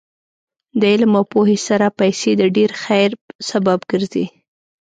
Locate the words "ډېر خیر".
2.57-3.09